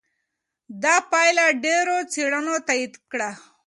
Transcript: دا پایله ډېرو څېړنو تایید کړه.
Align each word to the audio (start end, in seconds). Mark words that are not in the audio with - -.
دا 0.83 0.95
پایله 1.11 1.45
ډېرو 1.63 1.97
څېړنو 2.13 2.55
تایید 2.67 2.93
کړه. 3.11 3.29